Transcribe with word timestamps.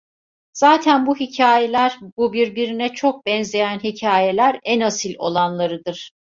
Zaten 0.53 1.05
bu 1.07 1.15
hikayeler, 1.15 1.97
bu 2.17 2.33
birbirine 2.33 2.93
çok 2.93 3.25
benzeyen 3.25 3.79
hikayeler 3.79 4.59
en 4.63 4.79
asil 4.79 5.15
olanlarıdır. 5.17 6.11